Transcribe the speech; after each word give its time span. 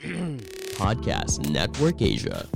Podcast 0.80 1.44
Network 1.52 2.00
Asia. 2.00 2.48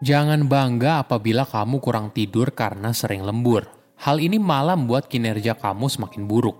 Jangan 0.00 0.48
bangga 0.48 1.04
apabila 1.04 1.44
kamu 1.44 1.84
kurang 1.84 2.16
tidur 2.16 2.48
karena 2.56 2.96
sering 2.96 3.28
lembur. 3.28 3.68
Hal 4.00 4.16
ini 4.24 4.40
malah 4.40 4.72
membuat 4.72 5.12
kinerja 5.12 5.52
kamu 5.52 5.92
semakin 5.92 6.24
buruk. 6.24 6.56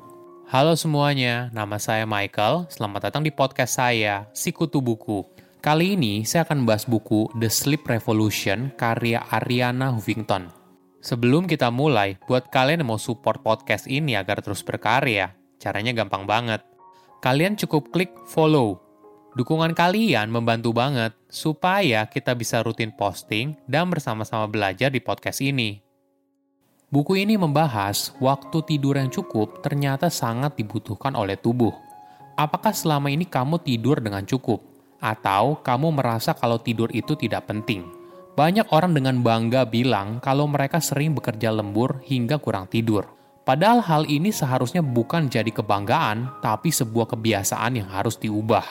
Halo 0.52 0.76
semuanya, 0.76 1.48
nama 1.56 1.80
saya 1.80 2.04
Michael. 2.04 2.68
Selamat 2.68 3.08
datang 3.08 3.24
di 3.24 3.32
podcast 3.32 3.80
saya, 3.80 4.28
Sikutu 4.36 4.84
Buku. 4.84 5.24
Kali 5.64 5.96
ini 5.96 6.28
saya 6.28 6.44
akan 6.44 6.60
membahas 6.60 6.84
buku 6.84 7.32
The 7.40 7.48
Sleep 7.48 7.88
Revolution 7.88 8.68
karya 8.76 9.24
Ariana 9.32 9.96
Huffington. 9.96 10.63
Sebelum 11.04 11.44
kita 11.44 11.68
mulai, 11.68 12.16
buat 12.24 12.48
kalian 12.48 12.80
yang 12.80 12.96
mau 12.96 12.96
support 12.96 13.44
podcast 13.44 13.84
ini 13.84 14.16
agar 14.16 14.40
terus 14.40 14.64
berkarya, 14.64 15.36
caranya 15.60 15.92
gampang 15.92 16.24
banget. 16.24 16.64
Kalian 17.20 17.60
cukup 17.60 17.92
klik 17.92 18.16
follow 18.24 18.80
Dukungan 19.34 19.74
kalian 19.74 20.30
membantu 20.30 20.70
banget 20.70 21.10
supaya 21.26 22.06
kita 22.06 22.38
bisa 22.38 22.62
rutin 22.62 22.94
posting 22.94 23.58
dan 23.66 23.90
bersama-sama 23.90 24.46
belajar 24.46 24.94
di 24.94 25.02
podcast 25.02 25.42
ini. 25.42 25.82
Buku 26.86 27.18
ini 27.18 27.34
membahas 27.34 28.14
waktu 28.22 28.62
tidur 28.62 28.94
yang 28.94 29.10
cukup 29.10 29.58
ternyata 29.58 30.06
sangat 30.06 30.54
dibutuhkan 30.54 31.18
oleh 31.18 31.34
tubuh. 31.34 31.74
Apakah 32.38 32.70
selama 32.70 33.10
ini 33.10 33.26
kamu 33.26 33.58
tidur 33.66 33.98
dengan 33.98 34.22
cukup? 34.22 34.62
Atau 35.02 35.58
kamu 35.66 35.90
merasa 35.98 36.30
kalau 36.38 36.62
tidur 36.62 36.94
itu 36.94 37.18
tidak 37.18 37.50
penting? 37.50 38.03
Banyak 38.34 38.74
orang 38.74 38.98
dengan 38.98 39.22
bangga 39.22 39.62
bilang 39.62 40.18
kalau 40.18 40.50
mereka 40.50 40.82
sering 40.82 41.14
bekerja 41.14 41.54
lembur 41.54 42.02
hingga 42.02 42.42
kurang 42.42 42.66
tidur. 42.66 43.06
Padahal 43.46 43.78
hal 43.78 44.02
ini 44.10 44.34
seharusnya 44.34 44.82
bukan 44.82 45.30
jadi 45.30 45.54
kebanggaan, 45.54 46.42
tapi 46.42 46.74
sebuah 46.74 47.14
kebiasaan 47.14 47.78
yang 47.78 47.86
harus 47.86 48.18
diubah. 48.18 48.66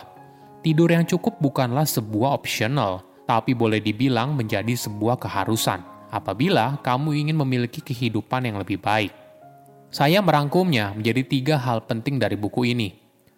Tidur 0.60 0.92
yang 0.92 1.08
cukup 1.08 1.40
bukanlah 1.40 1.88
sebuah 1.88 2.36
optional, 2.36 3.08
tapi 3.24 3.56
boleh 3.56 3.80
dibilang 3.80 4.36
menjadi 4.36 4.76
sebuah 4.76 5.16
keharusan 5.16 5.80
apabila 6.12 6.84
kamu 6.84 7.24
ingin 7.24 7.38
memiliki 7.40 7.80
kehidupan 7.80 8.44
yang 8.44 8.60
lebih 8.60 8.84
baik. 8.84 9.16
Saya 9.94 10.20
merangkumnya 10.20 10.92
menjadi 10.92 11.24
tiga 11.24 11.56
hal 11.56 11.88
penting 11.88 12.20
dari 12.20 12.36
buku 12.36 12.68
ini. 12.68 12.92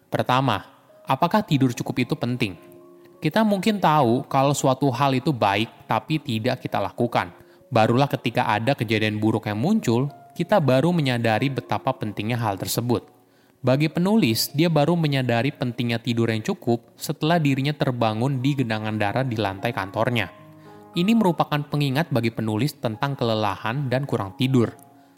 Pertama, 0.09 0.57
apakah 1.05 1.45
tidur 1.45 1.69
cukup 1.69 2.01
itu 2.01 2.17
penting? 2.17 2.74
Kita 3.19 3.41
mungkin 3.41 3.81
tahu 3.81 4.27
kalau 4.27 4.53
suatu 4.53 4.91
hal 4.91 5.17
itu 5.17 5.31
baik, 5.33 5.87
tapi 5.89 6.21
tidak 6.21 6.61
kita 6.61 6.77
lakukan. 6.79 7.31
Barulah 7.71 8.07
ketika 8.07 8.47
ada 8.47 8.77
kejadian 8.77 9.17
buruk 9.17 9.49
yang 9.49 9.57
muncul, 9.57 10.07
kita 10.35 10.59
baru 10.59 10.91
menyadari 10.91 11.47
betapa 11.47 11.95
pentingnya 11.95 12.35
hal 12.37 12.59
tersebut. 12.59 13.07
Bagi 13.65 13.89
penulis, 13.89 14.53
dia 14.53 14.69
baru 14.69 14.93
menyadari 14.93 15.49
pentingnya 15.49 15.97
tidur 15.97 16.29
yang 16.29 16.45
cukup 16.45 16.85
setelah 16.93 17.41
dirinya 17.41 17.73
terbangun 17.73 18.37
di 18.37 18.53
genangan 18.53 18.93
darah 18.93 19.25
di 19.25 19.33
lantai 19.41 19.73
kantornya. 19.73 20.29
Ini 20.93 21.11
merupakan 21.17 21.59
pengingat 21.65 22.13
bagi 22.13 22.29
penulis 22.29 22.77
tentang 22.77 23.17
kelelahan 23.17 23.89
dan 23.89 24.05
kurang 24.05 24.37
tidur. 24.37 24.69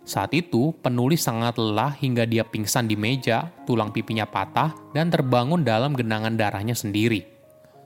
Saat 0.07 0.31
itu, 0.31 0.71
penulis 0.79 1.27
sangat 1.27 1.59
lelah 1.59 1.91
hingga 1.99 2.23
dia 2.23 2.47
pingsan 2.47 2.87
di 2.87 2.95
meja, 2.95 3.51
tulang 3.67 3.91
pipinya 3.91 4.23
patah, 4.23 4.71
dan 4.95 5.11
terbangun 5.11 5.67
dalam 5.67 5.91
genangan 5.91 6.39
darahnya 6.39 6.73
sendiri. 6.73 7.36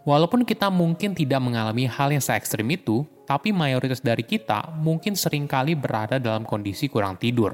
Walaupun 0.02 0.42
kita 0.42 0.74
mungkin 0.74 1.14
tidak 1.14 1.38
mengalami 1.42 1.86
hal 1.86 2.10
yang 2.10 2.26
se 2.26 2.34
ekstrim 2.34 2.66
itu, 2.74 3.06
tapi 3.30 3.54
mayoritas 3.54 4.02
dari 4.02 4.26
kita 4.26 4.74
mungkin 4.82 5.14
sering 5.14 5.46
kali 5.46 5.78
berada 5.78 6.18
dalam 6.18 6.42
kondisi 6.42 6.90
kurang 6.90 7.22
tidur. 7.22 7.54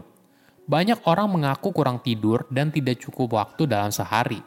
Banyak 0.67 1.07
orang 1.07 1.31
mengaku 1.31 1.71
kurang 1.71 2.03
tidur 2.03 2.43
dan 2.51 2.71
tidak 2.71 2.99
cukup 2.99 3.39
waktu 3.39 3.67
dalam 3.67 3.91
sehari. 3.91 4.39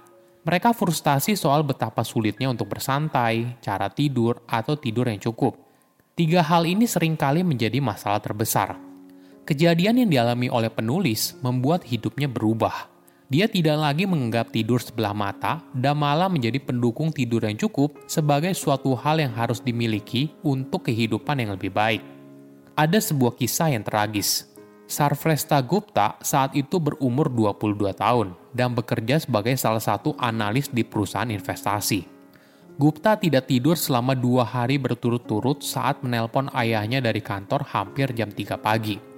Mereka 0.44 0.72
frustasi 0.72 1.36
soal 1.36 1.64
betapa 1.64 2.00
sulitnya 2.04 2.48
untuk 2.48 2.72
bersantai, 2.72 3.60
cara 3.60 3.92
tidur, 3.92 4.44
atau 4.48 4.76
tidur 4.76 5.08
yang 5.08 5.20
cukup. 5.20 5.56
Tiga 6.16 6.44
hal 6.44 6.68
ini 6.68 6.84
sering 6.84 7.16
kali 7.16 7.40
menjadi 7.40 7.80
masalah 7.80 8.20
terbesar. 8.20 8.76
Kejadian 9.48 10.04
yang 10.04 10.10
dialami 10.10 10.52
oleh 10.52 10.68
penulis 10.68 11.36
membuat 11.40 11.88
hidupnya 11.88 12.28
berubah. 12.28 12.89
Dia 13.30 13.46
tidak 13.46 13.78
lagi 13.78 14.10
menganggap 14.10 14.50
tidur 14.50 14.82
sebelah 14.82 15.14
mata 15.14 15.62
dan 15.70 15.94
malah 16.02 16.26
menjadi 16.26 16.58
pendukung 16.58 17.14
tidur 17.14 17.46
yang 17.46 17.54
cukup 17.54 17.94
sebagai 18.10 18.50
suatu 18.58 18.98
hal 18.98 19.22
yang 19.22 19.30
harus 19.30 19.62
dimiliki 19.62 20.34
untuk 20.42 20.90
kehidupan 20.90 21.38
yang 21.38 21.54
lebih 21.54 21.70
baik. 21.70 22.02
Ada 22.74 22.98
sebuah 22.98 23.38
kisah 23.38 23.70
yang 23.70 23.86
tragis 23.86 24.50
Sarvresta 24.90 25.62
Gupta 25.62 26.18
saat 26.18 26.58
itu 26.58 26.82
berumur 26.82 27.30
22 27.30 27.94
tahun 27.94 28.34
dan 28.50 28.74
bekerja 28.74 29.22
sebagai 29.22 29.54
salah 29.54 29.78
satu 29.78 30.18
analis 30.18 30.66
di 30.66 30.82
perusahaan 30.82 31.30
investasi. 31.30 32.02
Gupta 32.74 33.14
tidak 33.14 33.46
tidur 33.46 33.78
selama 33.78 34.18
dua 34.18 34.42
hari 34.42 34.82
berturut-turut 34.82 35.62
saat 35.62 36.02
menelpon 36.02 36.50
ayahnya 36.50 36.98
dari 36.98 37.22
kantor 37.22 37.62
hampir 37.70 38.10
jam 38.10 38.34
3 38.34 38.58
pagi. 38.58 39.09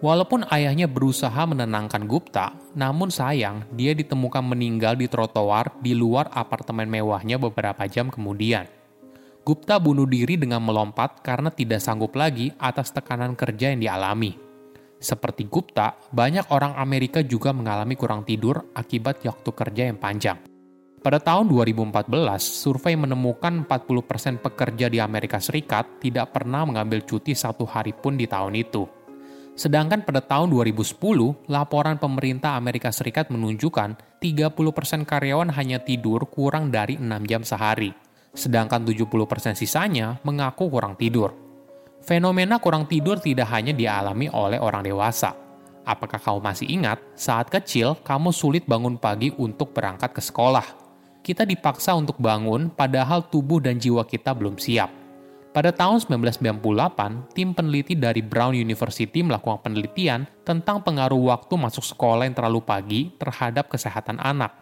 Walaupun 0.00 0.48
ayahnya 0.48 0.88
berusaha 0.88 1.44
menenangkan 1.44 2.08
Gupta, 2.08 2.56
namun 2.72 3.12
sayang 3.12 3.68
dia 3.76 3.92
ditemukan 3.92 4.40
meninggal 4.40 4.96
di 4.96 5.04
trotoar 5.04 5.76
di 5.84 5.92
luar 5.92 6.32
apartemen 6.32 6.88
mewahnya 6.88 7.36
beberapa 7.36 7.84
jam 7.84 8.08
kemudian. 8.08 8.64
Gupta 9.44 9.76
bunuh 9.76 10.08
diri 10.08 10.40
dengan 10.40 10.64
melompat 10.64 11.20
karena 11.20 11.52
tidak 11.52 11.84
sanggup 11.84 12.16
lagi 12.16 12.48
atas 12.56 12.96
tekanan 12.96 13.36
kerja 13.36 13.76
yang 13.76 13.84
dialami. 13.84 14.32
Seperti 14.96 15.44
Gupta, 15.44 15.96
banyak 16.08 16.48
orang 16.48 16.80
Amerika 16.80 17.20
juga 17.20 17.52
mengalami 17.52 17.92
kurang 17.92 18.24
tidur 18.24 18.72
akibat 18.72 19.20
waktu 19.20 19.50
kerja 19.52 19.82
yang 19.92 20.00
panjang. 20.00 20.40
Pada 21.00 21.16
tahun 21.16 21.48
2014, 21.48 22.12
survei 22.44 22.92
menemukan 22.96 23.64
40% 23.64 24.44
pekerja 24.44 24.92
di 24.92 25.00
Amerika 25.00 25.40
Serikat 25.40 26.00
tidak 26.00 26.36
pernah 26.36 26.68
mengambil 26.68 27.00
cuti 27.04 27.32
satu 27.32 27.64
hari 27.64 27.96
pun 27.96 28.20
di 28.20 28.28
tahun 28.28 28.52
itu. 28.60 28.99
Sedangkan 29.58 30.06
pada 30.06 30.24
tahun 30.24 30.48
2010, 30.50 30.96
laporan 31.50 32.00
pemerintah 32.00 32.56
Amerika 32.56 32.88
Serikat 32.94 33.28
menunjukkan 33.28 34.20
30% 34.22 35.04
karyawan 35.04 35.52
hanya 35.52 35.82
tidur 35.82 36.24
kurang 36.28 36.72
dari 36.72 36.96
6 36.96 37.06
jam 37.28 37.42
sehari. 37.44 37.92
Sedangkan 38.30 38.86
70% 38.86 39.58
sisanya 39.58 40.22
mengaku 40.22 40.70
kurang 40.70 40.94
tidur. 40.94 41.34
Fenomena 42.00 42.56
kurang 42.56 42.88
tidur 42.88 43.20
tidak 43.20 43.52
hanya 43.52 43.76
dialami 43.76 44.32
oleh 44.32 44.56
orang 44.56 44.86
dewasa. 44.86 45.36
Apakah 45.84 46.20
kamu 46.22 46.40
masih 46.40 46.68
ingat, 46.70 47.02
saat 47.16 47.50
kecil 47.50 47.98
kamu 48.00 48.32
sulit 48.32 48.64
bangun 48.64 48.96
pagi 48.96 49.32
untuk 49.36 49.74
berangkat 49.76 50.12
ke 50.14 50.22
sekolah? 50.22 50.64
Kita 51.20 51.44
dipaksa 51.44 51.92
untuk 51.92 52.16
bangun 52.16 52.72
padahal 52.72 53.28
tubuh 53.28 53.60
dan 53.60 53.76
jiwa 53.76 54.08
kita 54.08 54.32
belum 54.32 54.56
siap. 54.56 54.99
Pada 55.50 55.74
tahun 55.74 55.98
1998, 55.98 57.34
tim 57.34 57.50
peneliti 57.50 57.98
dari 57.98 58.22
Brown 58.22 58.54
University 58.54 59.18
melakukan 59.18 59.66
penelitian 59.66 60.22
tentang 60.46 60.78
pengaruh 60.78 61.34
waktu 61.34 61.58
masuk 61.58 61.82
sekolah 61.82 62.22
yang 62.22 62.38
terlalu 62.38 62.62
pagi 62.62 63.10
terhadap 63.18 63.66
kesehatan 63.66 64.22
anak. 64.22 64.54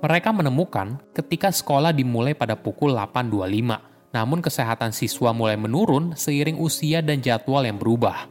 Mereka 0.00 0.32
menemukan 0.32 0.96
ketika 1.12 1.52
sekolah 1.52 1.92
dimulai 1.92 2.32
pada 2.32 2.56
pukul 2.56 2.96
8.25, 2.96 4.16
namun 4.16 4.40
kesehatan 4.40 4.96
siswa 4.96 5.36
mulai 5.36 5.60
menurun 5.60 6.16
seiring 6.16 6.56
usia 6.56 7.04
dan 7.04 7.20
jadwal 7.20 7.60
yang 7.60 7.76
berubah. 7.76 8.24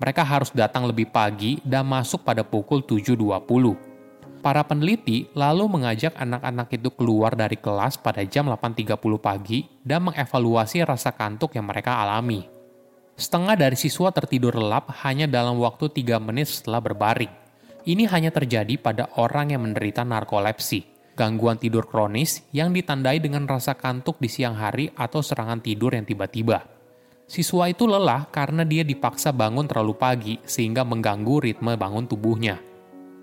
Mereka 0.00 0.24
harus 0.24 0.48
datang 0.48 0.88
lebih 0.88 1.12
pagi 1.12 1.60
dan 1.60 1.84
masuk 1.84 2.24
pada 2.24 2.40
pukul 2.40 2.80
7.20. 2.80 3.93
Para 4.44 4.60
peneliti 4.60 5.32
lalu 5.32 5.64
mengajak 5.72 6.20
anak-anak 6.20 6.68
itu 6.76 6.92
keluar 6.92 7.32
dari 7.32 7.56
kelas 7.56 7.96
pada 7.96 8.20
jam 8.28 8.44
8.30 8.44 9.00
pagi 9.16 9.64
dan 9.80 10.04
mengevaluasi 10.12 10.84
rasa 10.84 11.16
kantuk 11.16 11.56
yang 11.56 11.64
mereka 11.64 12.04
alami. 12.04 12.44
Setengah 13.16 13.56
dari 13.56 13.72
siswa 13.80 14.12
tertidur 14.12 14.52
lelap 14.52 14.92
hanya 15.00 15.24
dalam 15.24 15.56
waktu 15.56 15.88
3 15.88 16.20
menit 16.20 16.52
setelah 16.52 16.84
berbaring. 16.84 17.32
Ini 17.88 18.04
hanya 18.12 18.28
terjadi 18.28 18.76
pada 18.76 19.08
orang 19.16 19.56
yang 19.56 19.64
menderita 19.64 20.04
narkolepsi 20.04 20.92
gangguan 21.14 21.56
tidur 21.56 21.86
kronis 21.86 22.42
yang 22.50 22.74
ditandai 22.74 23.22
dengan 23.22 23.46
rasa 23.46 23.78
kantuk 23.78 24.18
di 24.18 24.28
siang 24.28 24.58
hari 24.58 24.90
atau 24.92 25.22
serangan 25.22 25.62
tidur 25.62 25.94
yang 25.94 26.04
tiba-tiba. 26.04 26.66
Siswa 27.24 27.72
itu 27.72 27.88
lelah 27.88 28.28
karena 28.28 28.68
dia 28.68 28.84
dipaksa 28.84 29.32
bangun 29.32 29.64
terlalu 29.64 29.94
pagi 29.96 30.34
sehingga 30.44 30.84
mengganggu 30.84 31.48
ritme 31.48 31.72
bangun 31.80 32.04
tubuhnya. 32.04 32.73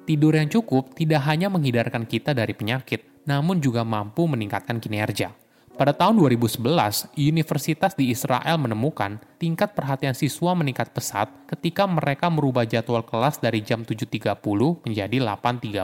Tidur 0.02 0.34
yang 0.34 0.50
cukup 0.50 0.98
tidak 0.98 1.22
hanya 1.30 1.54
menghindarkan 1.54 2.10
kita 2.10 2.34
dari 2.34 2.58
penyakit, 2.58 3.22
namun 3.30 3.62
juga 3.62 3.86
mampu 3.86 4.26
meningkatkan 4.26 4.82
kinerja. 4.82 5.30
Pada 5.78 5.94
tahun 5.94 6.18
2011, 6.18 7.14
universitas 7.16 7.94
di 7.94 8.10
Israel 8.10 8.58
menemukan 8.58 9.22
tingkat 9.38 9.78
perhatian 9.78 10.18
siswa 10.18 10.58
meningkat 10.58 10.90
pesat 10.94 11.30
ketika 11.50 11.86
mereka 11.86 12.34
merubah 12.34 12.66
jadwal 12.66 13.06
kelas 13.06 13.38
dari 13.38 13.62
jam 13.62 13.86
7.30 13.86 14.42
menjadi 14.86 15.18
8.30. 15.22 15.82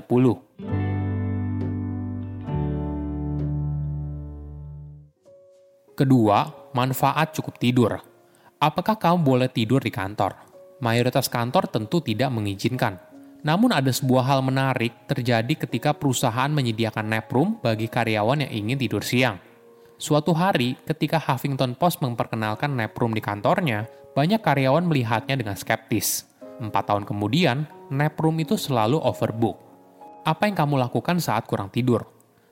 Kedua, 5.97 6.69
manfaat 6.77 7.33
cukup 7.33 7.57
tidur. 7.57 7.97
Apakah 8.61 9.01
kamu 9.01 9.17
boleh 9.21 9.49
tidur 9.49 9.81
di 9.81 9.89
kantor? 9.89 10.37
Mayoritas 10.77 11.25
kantor 11.25 11.73
tentu 11.73 12.05
tidak 12.05 12.29
mengizinkan. 12.29 13.16
Namun 13.45 13.69
ada 13.69 13.94
sebuah 13.94 14.25
hal 14.25 14.39
menarik 14.42 14.94
terjadi 15.06 15.54
ketika 15.68 15.94
perusahaan 15.94 16.50
menyediakan 16.50 17.06
nap 17.06 17.30
room 17.30 17.62
bagi 17.62 17.86
karyawan 17.86 18.45
yang 18.48 18.51
ingin 18.54 18.78
tidur 18.81 19.06
siang. 19.06 19.38
Suatu 19.98 20.34
hari, 20.34 20.78
ketika 20.86 21.18
Huffington 21.18 21.74
Post 21.74 22.06
memperkenalkan 22.06 22.74
nap 22.78 22.94
room 22.98 23.13
di 23.13 23.22
kantornya, 23.22 23.89
banyak 24.13 24.42
karyawan 24.42 24.86
melihatnya 24.86 25.38
dengan 25.38 25.57
skeptis. 25.57 26.25
Empat 26.57 26.89
tahun 26.89 27.06
kemudian, 27.06 27.66
nap 27.94 28.18
room 28.18 28.38
itu 28.42 28.57
selalu 28.57 28.98
overbook. 29.01 29.57
Apa 30.25 30.50
yang 30.50 30.57
kamu 30.57 30.81
lakukan 30.81 31.22
saat 31.22 31.45
kurang 31.45 31.69
tidur? 31.69 32.06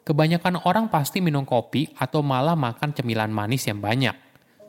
Kebanyakan 0.05 0.61
orang 0.69 0.85
pasti 0.93 1.17
minum 1.17 1.49
kopi 1.49 1.89
atau 1.97 2.21
malah 2.21 2.53
makan 2.53 2.93
cemilan 2.93 3.33
manis 3.33 3.65
yang 3.65 3.81
banyak. 3.81 4.13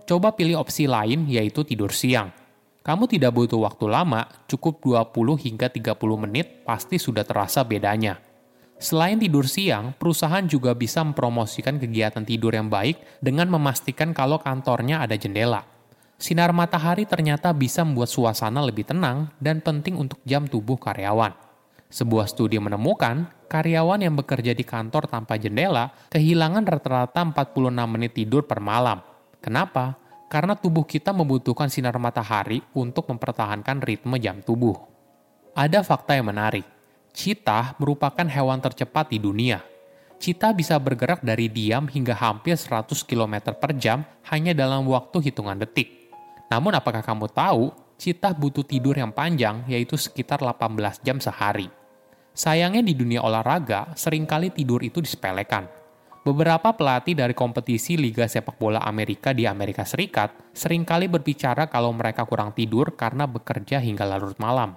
Coba 0.09 0.33
pilih 0.33 0.57
opsi 0.57 0.89
lain 0.89 1.29
yaitu 1.29 1.61
tidur 1.61 1.93
siang. 1.93 2.33
Kamu 2.87 3.11
tidak 3.11 3.35
butuh 3.35 3.59
waktu 3.67 3.91
lama, 3.91 4.31
cukup 4.47 4.79
20 4.79 5.43
hingga 5.43 5.67
30 5.67 5.99
menit 6.23 6.63
pasti 6.63 7.03
sudah 7.03 7.27
terasa 7.27 7.67
bedanya. 7.67 8.23
Selain 8.79 9.19
tidur 9.19 9.51
siang, 9.51 9.91
perusahaan 9.91 10.47
juga 10.47 10.71
bisa 10.71 11.03
mempromosikan 11.03 11.83
kegiatan 11.83 12.23
tidur 12.23 12.55
yang 12.55 12.71
baik 12.71 13.19
dengan 13.19 13.51
memastikan 13.51 14.15
kalau 14.15 14.39
kantornya 14.39 15.03
ada 15.03 15.19
jendela. 15.19 15.67
Sinar 16.15 16.55
matahari 16.55 17.11
ternyata 17.11 17.51
bisa 17.51 17.83
membuat 17.83 18.07
suasana 18.07 18.63
lebih 18.63 18.87
tenang 18.87 19.35
dan 19.43 19.59
penting 19.59 19.99
untuk 19.99 20.23
jam 20.23 20.47
tubuh 20.47 20.79
karyawan. 20.79 21.35
Sebuah 21.91 22.31
studi 22.31 22.63
menemukan, 22.63 23.51
karyawan 23.51 23.99
yang 24.07 24.15
bekerja 24.15 24.55
di 24.55 24.63
kantor 24.63 25.11
tanpa 25.11 25.35
jendela 25.43 25.91
kehilangan 26.15 26.63
rata-rata 26.63 27.19
46 27.35 27.67
menit 27.91 28.15
tidur 28.15 28.47
per 28.47 28.63
malam. 28.63 29.03
Kenapa? 29.43 30.06
Karena 30.27 30.59
tubuh 30.59 30.83
kita 30.83 31.15
membutuhkan 31.15 31.71
sinar 31.71 31.97
matahari 32.03 32.63
untuk 32.75 33.07
mempertahankan 33.11 33.79
ritme 33.83 34.19
jam 34.19 34.43
tubuh. 34.43 34.75
Ada 35.55 35.87
fakta 35.87 36.19
yang 36.19 36.29
menarik 36.29 36.77
Cita 37.17 37.73
merupakan 37.81 38.29
hewan 38.29 38.61
tercepat 38.61 39.09
di 39.09 39.17
dunia. 39.17 39.65
Cita 40.21 40.53
bisa 40.53 40.77
bergerak 40.77 41.25
dari 41.25 41.49
diam 41.49 41.89
hingga 41.89 42.13
hampir 42.13 42.61
100 42.61 42.93
km 43.09 43.57
per 43.57 43.73
jam 43.81 44.05
hanya 44.29 44.53
dalam 44.53 44.85
waktu 44.85 45.25
hitungan 45.25 45.57
detik. 45.57 46.13
Namun 46.53 46.77
apakah 46.77 47.01
kamu 47.01 47.33
tahu, 47.33 47.73
cita 47.97 48.37
butuh 48.37 48.69
tidur 48.69 49.01
yang 49.01 49.17
panjang 49.17 49.65
yaitu 49.65 49.97
sekitar 49.97 50.45
18 50.45 51.01
jam 51.01 51.17
sehari. 51.17 51.73
Sayangnya 52.37 52.85
di 52.85 52.93
dunia 52.93 53.25
olahraga, 53.25 53.97
sering 53.97 54.29
kali 54.29 54.53
tidur 54.53 54.85
itu 54.85 55.01
disepelekan. 55.01 55.73
Beberapa 56.27 56.75
pelatih 56.75 57.15
dari 57.15 57.39
kompetisi 57.39 57.95
Liga 57.95 58.27
Sepak 58.27 58.59
Bola 58.59 58.83
Amerika 58.83 59.31
di 59.31 59.47
Amerika 59.47 59.87
Serikat 59.87 60.35
sering 60.51 60.83
kali 60.83 61.07
berbicara 61.07 61.71
kalau 61.71 61.95
mereka 61.95 62.27
kurang 62.27 62.51
tidur 62.51 62.99
karena 62.99 63.31
bekerja 63.31 63.79
hingga 63.79 64.03
larut 64.03 64.35
malam. 64.43 64.75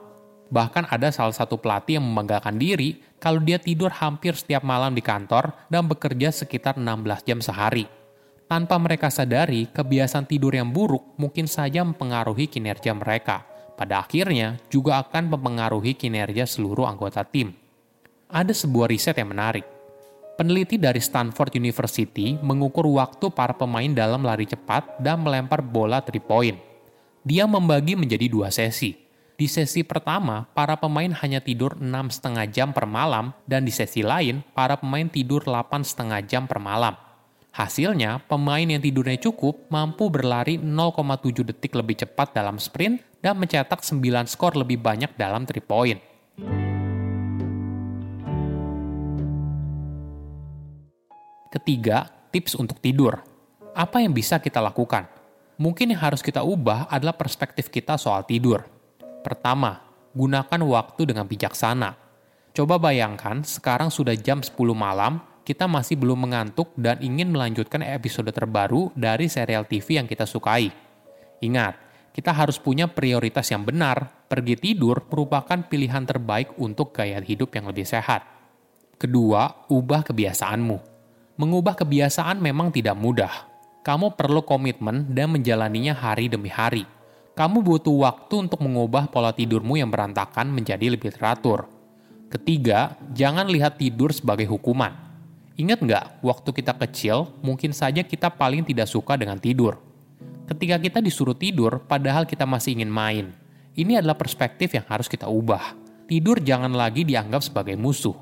Bahkan 0.54 0.94
ada 0.94 1.10
salah 1.10 1.34
satu 1.34 1.57
pelatih 1.57 1.98
yang 1.98 2.06
membanggakan 2.06 2.54
diri 2.62 3.01
kalau 3.18 3.42
dia 3.42 3.57
tidur 3.57 3.90
hampir 3.90 4.38
setiap 4.38 4.62
malam 4.62 4.94
di 4.94 5.01
kantor 5.01 5.57
dan 5.74 5.90
bekerja 5.90 6.30
sekitar 6.30 6.78
16 6.78 7.25
jam 7.25 7.42
sehari. 7.42 7.90
Tanpa 8.45 8.78
mereka 8.78 9.10
sadari, 9.10 9.66
kebiasaan 9.74 10.30
tidur 10.30 10.54
yang 10.54 10.69
buruk 10.69 11.18
mungkin 11.18 11.50
saja 11.50 11.81
mempengaruhi 11.81 12.45
kinerja 12.45 12.94
mereka. 12.94 13.42
Pada 13.74 14.06
akhirnya, 14.06 14.62
juga 14.69 15.02
akan 15.02 15.34
mempengaruhi 15.34 15.98
kinerja 15.98 16.45
seluruh 16.45 16.86
anggota 16.86 17.25
tim. 17.25 17.57
Ada 18.30 18.54
sebuah 18.54 18.94
riset 18.94 19.18
yang 19.18 19.34
menarik. 19.34 19.79
Peneliti 20.40 20.80
dari 20.80 21.04
Stanford 21.04 21.60
University 21.60 22.40
mengukur 22.40 22.88
waktu 22.88 23.28
para 23.28 23.52
pemain 23.52 23.92
dalam 23.92 24.24
lari 24.24 24.48
cepat 24.48 24.96
dan 25.04 25.20
melempar 25.20 25.60
bola 25.60 26.00
3 26.00 26.16
point. 26.24 26.56
Dia 27.28 27.44
membagi 27.44 28.00
menjadi 28.00 28.32
dua 28.32 28.48
sesi, 28.48 28.96
di 29.36 29.52
sesi 29.52 29.84
pertama, 29.84 30.48
para 30.56 30.80
pemain 30.80 31.12
hanya 31.24 31.44
tidur 31.44 31.76
6,5 31.76 32.56
jam 32.56 32.72
per 32.72 32.88
malam, 32.88 33.36
dan 33.44 33.68
di 33.68 33.72
sesi 33.76 34.00
lain, 34.00 34.40
para 34.56 34.80
pemain 34.80 35.12
tidur 35.12 35.44
8,5 35.44 36.24
jam 36.24 36.48
per 36.48 36.64
malam. 36.64 36.96
Hasilnya, 37.52 38.24
pemain 38.24 38.64
yang 38.64 38.80
tidurnya 38.80 39.20
cukup 39.20 39.68
mampu 39.68 40.08
berlari 40.08 40.56
0,7 40.56 41.52
detik 41.52 41.76
lebih 41.76 42.00
cepat 42.00 42.32
dalam 42.32 42.60
sprint 42.60 43.04
dan 43.20 43.36
mencetak 43.36 43.84
9 43.84 44.00
skor 44.28 44.56
lebih 44.56 44.80
banyak 44.80 45.12
dalam 45.20 45.44
3 45.44 45.60
point. 45.64 46.00
Ketiga, 51.50 52.06
tips 52.30 52.54
untuk 52.54 52.78
tidur. 52.78 53.18
Apa 53.74 54.06
yang 54.06 54.13
bisa 54.13 54.38
kita 54.38 54.62
lakukan? 54.62 55.10
Mungkin 55.57 55.92
yang 55.92 56.01
harus 56.01 56.22
kita 56.22 56.46
ubah 56.46 56.86
adalah 56.88 57.18
perspektif 57.18 57.68
kita 57.74 57.98
soal 58.00 58.24
tidur 58.24 58.80
Pertama, 59.19 59.84
gunakan 60.16 60.62
waktu 60.63 61.12
dengan 61.12 61.28
bijaksana. 61.28 61.92
Coba 62.56 62.80
bayangkan, 62.80 63.44
sekarang 63.44 63.92
sudah 63.92 64.16
jam 64.16 64.40
10 64.40 64.56
malam, 64.72 65.19
kita 65.44 65.68
masih 65.68 66.00
belum 66.00 66.24
mengantuk 66.30 66.72
dan 66.80 67.04
ingin 67.04 67.28
melanjutkan 67.28 67.84
episode 67.84 68.31
terbaru 68.31 68.95
dari 68.95 69.28
serial 69.28 69.68
TV 69.68 70.00
yang 70.00 70.07
kita 70.07 70.24
sukai. 70.24 70.72
Ingat, 71.44 71.75
kita 72.16 72.31
harus 72.31 72.57
punya 72.57 72.88
prioritas 72.88 73.52
yang 73.52 73.68
benar. 73.68 74.25
Pergi 74.30 74.56
tidur 74.56 75.04
merupakan 75.10 75.60
pilihan 75.68 76.06
terbaik 76.06 76.56
untuk 76.62 76.95
gaya 76.95 77.19
hidup 77.19 77.52
yang 77.54 77.68
lebih 77.68 77.84
sehat. 77.84 78.24
Kedua, 78.95 79.68
ubah 79.68 80.06
kebiasaanmu. 80.06 80.89
Mengubah 81.40 81.80
kebiasaan 81.80 82.44
memang 82.44 82.76
tidak 82.76 83.00
mudah. 83.00 83.32
Kamu 83.80 84.20
perlu 84.20 84.44
komitmen 84.44 85.08
dan 85.16 85.32
menjalaninya 85.32 85.96
hari 85.96 86.28
demi 86.28 86.52
hari 86.52 86.84
kamu 87.40 87.64
butuh 87.64 87.96
waktu 88.04 88.36
untuk 88.36 88.60
mengubah 88.60 89.08
pola 89.08 89.32
tidurmu 89.32 89.80
yang 89.80 89.88
berantakan 89.88 90.52
menjadi 90.52 90.92
lebih 90.92 91.16
teratur. 91.16 91.72
Ketiga, 92.28 93.00
jangan 93.16 93.48
lihat 93.48 93.80
tidur 93.80 94.12
sebagai 94.12 94.44
hukuman. 94.44 94.92
Ingat 95.56 95.80
nggak, 95.80 96.06
waktu 96.20 96.50
kita 96.52 96.76
kecil, 96.76 97.32
mungkin 97.40 97.72
saja 97.72 98.04
kita 98.04 98.28
paling 98.28 98.68
tidak 98.68 98.92
suka 98.92 99.16
dengan 99.16 99.40
tidur. 99.40 99.80
Ketika 100.52 100.84
kita 100.84 101.00
disuruh 101.00 101.32
tidur, 101.32 101.80
padahal 101.88 102.28
kita 102.28 102.44
masih 102.44 102.76
ingin 102.76 102.92
main. 102.92 103.32
Ini 103.72 104.04
adalah 104.04 104.20
perspektif 104.20 104.76
yang 104.76 104.84
harus 104.92 105.08
kita 105.08 105.32
ubah. 105.32 105.80
Tidur 106.12 106.44
jangan 106.44 106.76
lagi 106.76 107.08
dianggap 107.08 107.40
sebagai 107.40 107.80
musuh. 107.80 108.20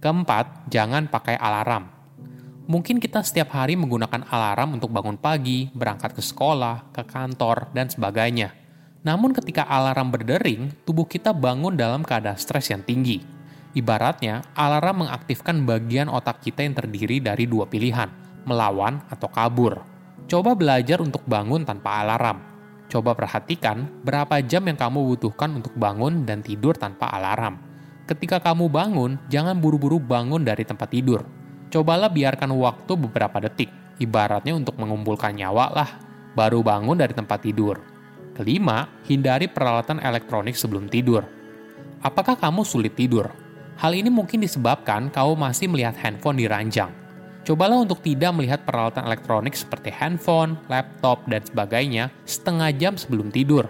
Keempat, 0.00 0.72
jangan 0.72 1.12
pakai 1.12 1.36
alarm. 1.36 1.95
Mungkin 2.66 2.98
kita 2.98 3.22
setiap 3.22 3.54
hari 3.54 3.78
menggunakan 3.78 4.26
alarm 4.26 4.82
untuk 4.82 4.90
bangun 4.90 5.14
pagi, 5.14 5.70
berangkat 5.70 6.18
ke 6.18 6.22
sekolah, 6.22 6.90
ke 6.90 7.06
kantor, 7.06 7.70
dan 7.70 7.86
sebagainya. 7.86 8.50
Namun 9.06 9.30
ketika 9.30 9.62
alarm 9.70 10.10
berdering, 10.10 10.74
tubuh 10.82 11.06
kita 11.06 11.30
bangun 11.30 11.78
dalam 11.78 12.02
keadaan 12.02 12.34
stres 12.34 12.74
yang 12.74 12.82
tinggi. 12.82 13.22
Ibaratnya, 13.70 14.42
alarm 14.58 15.06
mengaktifkan 15.06 15.62
bagian 15.62 16.10
otak 16.10 16.42
kita 16.42 16.66
yang 16.66 16.74
terdiri 16.74 17.22
dari 17.22 17.46
dua 17.46 17.70
pilihan, 17.70 18.10
melawan 18.42 18.98
atau 19.14 19.30
kabur. 19.30 19.86
Coba 20.26 20.58
belajar 20.58 20.98
untuk 20.98 21.22
bangun 21.22 21.62
tanpa 21.62 22.02
alarm. 22.02 22.42
Coba 22.90 23.14
perhatikan 23.14 23.86
berapa 24.02 24.42
jam 24.42 24.66
yang 24.66 24.74
kamu 24.74 25.14
butuhkan 25.14 25.54
untuk 25.54 25.70
bangun 25.78 26.26
dan 26.26 26.42
tidur 26.42 26.74
tanpa 26.74 27.14
alarm. 27.14 27.62
Ketika 28.10 28.42
kamu 28.42 28.66
bangun, 28.66 29.22
jangan 29.30 29.54
buru-buru 29.54 30.02
bangun 30.02 30.42
dari 30.42 30.66
tempat 30.66 30.90
tidur 30.90 31.35
Cobalah 31.66 32.06
biarkan 32.06 32.54
waktu 32.54 32.92
beberapa 32.94 33.42
detik, 33.42 33.70
ibaratnya 33.98 34.54
untuk 34.54 34.78
mengumpulkan 34.78 35.34
nyawa 35.34 35.66
lah, 35.74 35.90
baru 36.38 36.62
bangun 36.62 36.94
dari 36.94 37.10
tempat 37.10 37.42
tidur. 37.42 37.82
Kelima, 38.38 38.86
hindari 39.10 39.50
peralatan 39.50 39.98
elektronik 39.98 40.54
sebelum 40.54 40.86
tidur. 40.86 41.26
Apakah 42.04 42.38
kamu 42.38 42.62
sulit 42.62 42.94
tidur? 42.94 43.32
Hal 43.82 43.98
ini 43.98 44.12
mungkin 44.12 44.44
disebabkan 44.44 45.10
kamu 45.10 45.34
masih 45.34 45.66
melihat 45.66 45.98
handphone 45.98 46.38
di 46.38 46.46
ranjang. 46.46 46.92
Cobalah 47.42 47.82
untuk 47.82 47.98
tidak 48.02 48.30
melihat 48.34 48.62
peralatan 48.62 49.06
elektronik 49.06 49.54
seperti 49.58 49.90
handphone, 49.90 50.58
laptop, 50.70 51.26
dan 51.26 51.42
sebagainya 51.42 52.14
setengah 52.26 52.70
jam 52.78 52.94
sebelum 52.94 53.34
tidur. 53.34 53.66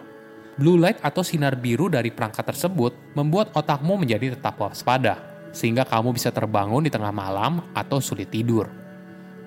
Blue 0.56 0.80
light 0.80 1.00
atau 1.04 1.20
sinar 1.20 1.56
biru 1.60 1.88
dari 1.88 2.08
perangkat 2.12 2.44
tersebut 2.44 2.92
membuat 3.12 3.52
otakmu 3.52 4.00
menjadi 4.00 4.32
tetap 4.32 4.56
waspada 4.56 5.35
sehingga 5.56 5.88
kamu 5.88 6.12
bisa 6.12 6.28
terbangun 6.28 6.84
di 6.84 6.92
tengah 6.92 7.08
malam 7.16 7.64
atau 7.72 7.96
sulit 7.96 8.28
tidur. 8.28 8.68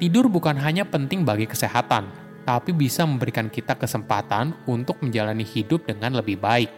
Tidur 0.01 0.25
bukan 0.25 0.57
hanya 0.57 0.89
penting 0.89 1.21
bagi 1.21 1.45
kesehatan, 1.45 2.09
tapi 2.49 2.73
bisa 2.73 3.05
memberikan 3.05 3.45
kita 3.45 3.77
kesempatan 3.77 4.57
untuk 4.65 4.97
menjalani 5.05 5.45
hidup 5.45 5.85
dengan 5.85 6.17
lebih 6.17 6.41
baik. 6.41 6.73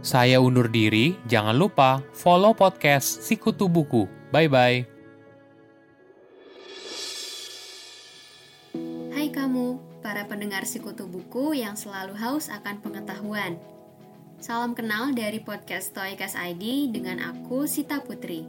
Saya 0.00 0.40
undur 0.40 0.72
diri, 0.72 1.20
jangan 1.28 1.52
lupa 1.52 2.00
follow 2.16 2.56
podcast 2.56 3.20
Sikutu 3.20 3.68
Buku. 3.68 4.08
Bye-bye. 4.32 4.88
Hai 9.12 9.28
kamu, 9.28 9.78
para 10.00 10.24
pendengar 10.24 10.64
Sikutu 10.64 11.04
Buku 11.04 11.52
yang 11.54 11.76
selalu 11.76 12.16
haus 12.16 12.48
akan 12.48 12.80
pengetahuan. 12.80 13.60
Salam 14.36 14.76
kenal 14.76 15.16
dari 15.16 15.40
podcast 15.40 15.96
Stoikas 15.96 16.36
ID 16.36 16.92
dengan 16.92 17.24
aku 17.24 17.64
Sita 17.64 18.04
Putri. 18.04 18.44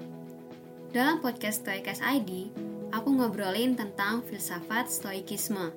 Dalam 0.92 1.24
podcast 1.24 1.64
Stoikas 1.64 2.04
ID, 2.04 2.52
aku 2.92 3.16
ngobrolin 3.16 3.72
tentang 3.80 4.20
filsafat 4.28 4.92
stoikisme. 4.92 5.72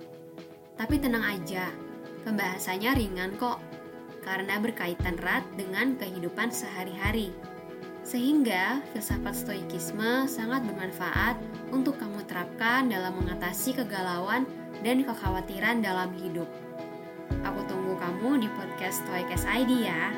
Tapi 0.74 0.98
tenang 0.98 1.22
aja, 1.22 1.70
pembahasannya 2.26 2.90
ringan 2.98 3.38
kok, 3.38 3.62
karena 4.26 4.58
berkaitan 4.58 5.14
erat 5.22 5.46
dengan 5.54 5.94
kehidupan 5.94 6.50
sehari-hari. 6.50 7.30
Sehingga 8.02 8.82
filsafat 8.90 9.38
stoikisme 9.38 10.26
sangat 10.26 10.66
bermanfaat 10.66 11.38
untuk 11.70 11.94
kamu 12.02 12.26
terapkan 12.26 12.90
dalam 12.90 13.14
mengatasi 13.14 13.78
kegalauan 13.78 14.42
dan 14.82 15.06
kekhawatiran 15.06 15.78
dalam 15.78 16.10
hidup. 16.18 16.50
Aku 17.46 17.62
tunggu 17.64 17.79
kamu 18.20 18.36
di 18.36 18.52
podcast 18.52 19.00
Stoikes 19.00 19.48
ID 19.48 19.88
ya. 19.88 20.12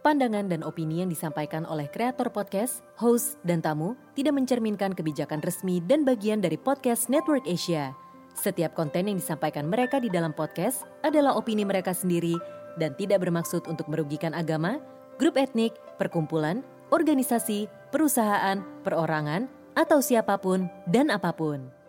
Pandangan 0.00 0.48
dan 0.48 0.64
opini 0.64 1.04
yang 1.04 1.12
disampaikan 1.12 1.68
oleh 1.68 1.84
kreator 1.92 2.32
podcast, 2.32 2.80
host, 2.96 3.36
dan 3.44 3.60
tamu 3.60 4.00
tidak 4.16 4.32
mencerminkan 4.32 4.96
kebijakan 4.96 5.44
resmi 5.44 5.76
dan 5.84 6.08
bagian 6.08 6.40
dari 6.40 6.56
podcast 6.56 7.12
Network 7.12 7.44
Asia. 7.44 7.92
Setiap 8.32 8.72
konten 8.72 9.12
yang 9.12 9.20
disampaikan 9.20 9.68
mereka 9.68 10.00
di 10.00 10.08
dalam 10.08 10.32
podcast 10.32 10.88
adalah 11.04 11.36
opini 11.36 11.68
mereka 11.68 11.92
sendiri 11.92 12.40
dan 12.80 12.96
tidak 12.96 13.20
bermaksud 13.28 13.68
untuk 13.68 13.92
merugikan 13.92 14.32
agama, 14.32 14.80
grup 15.20 15.36
etnik, 15.36 15.76
perkumpulan, 16.00 16.64
organisasi, 16.88 17.68
perusahaan, 17.92 18.64
perorangan, 18.88 19.52
atau 19.76 20.00
siapa 20.00 20.40
pun 20.40 20.64
dan 20.88 21.12
apa 21.12 21.36
pun. 21.36 21.79